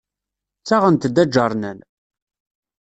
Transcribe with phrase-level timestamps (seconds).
[0.59, 1.79] Ttaɣent-d aǧernan.